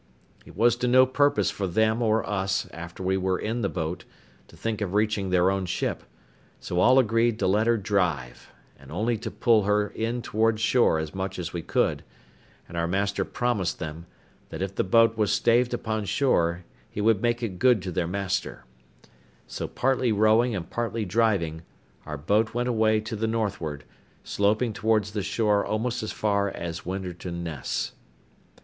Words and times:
It 0.47 0.55
was 0.55 0.75
to 0.77 0.87
no 0.87 1.05
purpose 1.05 1.51
for 1.51 1.67
them 1.67 2.01
or 2.01 2.27
us, 2.27 2.67
after 2.73 3.03
we 3.03 3.17
were 3.17 3.37
in 3.37 3.61
the 3.61 3.69
boat, 3.69 4.03
to 4.47 4.57
think 4.57 4.81
of 4.81 4.95
reaching 4.95 5.29
their 5.29 5.51
own 5.51 5.67
ship; 5.67 6.01
so 6.59 6.79
all 6.79 6.97
agreed 6.97 7.37
to 7.37 7.45
let 7.45 7.67
her 7.67 7.77
drive, 7.77 8.51
and 8.79 8.91
only 8.91 9.15
to 9.19 9.29
pull 9.29 9.65
her 9.65 9.89
in 9.89 10.23
towards 10.23 10.59
shore 10.59 10.97
as 10.97 11.13
much 11.13 11.37
as 11.37 11.53
we 11.53 11.61
could; 11.61 12.03
and 12.67 12.77
our 12.77 12.87
master 12.87 13.23
promised 13.23 13.77
them, 13.77 14.07
that 14.49 14.63
if 14.63 14.73
the 14.73 14.83
boat 14.83 15.19
was 15.19 15.31
staved 15.31 15.71
upon 15.71 16.05
shore, 16.05 16.63
he 16.89 16.99
would 16.99 17.21
make 17.21 17.43
it 17.43 17.59
good 17.59 17.79
to 17.83 17.91
their 17.91 18.07
master: 18.07 18.65
so 19.45 19.67
partly 19.67 20.11
rowing 20.11 20.55
and 20.55 20.71
partly 20.71 21.05
driving, 21.05 21.61
our 22.07 22.17
boat 22.17 22.55
went 22.55 22.67
away 22.67 22.99
to 22.99 23.15
the 23.15 23.27
northward, 23.27 23.83
sloping 24.23 24.73
towards 24.73 25.11
the 25.11 25.21
shore 25.21 25.63
almost 25.63 26.01
as 26.01 26.11
far 26.11 26.49
as 26.49 26.87
Winterton 26.87 27.43
Ness. 27.43 27.91